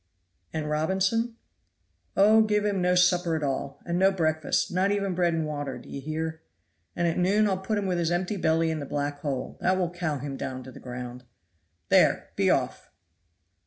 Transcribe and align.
"And 0.51 0.67
Robinson?" 0.67 1.35
"Oh, 2.17 2.41
give 2.41 2.65
him 2.65 2.81
no 2.81 2.95
supper 2.95 3.35
at 3.35 3.43
all 3.43 3.79
and 3.85 3.99
no 3.99 4.11
breakfast 4.11 4.71
not 4.71 4.89
even 4.89 5.13
bread 5.13 5.31
and 5.35 5.45
water, 5.45 5.77
d'ye 5.77 5.99
hear. 5.99 6.41
And 6.95 7.07
at 7.07 7.19
noon 7.19 7.47
I'll 7.47 7.59
put 7.59 7.77
him 7.77 7.85
with 7.85 7.99
his 7.99 8.09
empty 8.09 8.35
belly 8.37 8.71
in 8.71 8.79
the 8.79 8.87
black 8.87 9.19
hole 9.19 9.59
that 9.61 9.77
will 9.77 9.91
cow 9.91 10.17
him 10.17 10.37
down 10.37 10.63
to 10.63 10.71
the 10.71 10.79
ground 10.79 11.25
there, 11.89 12.31
be 12.35 12.49
off!" 12.49 12.89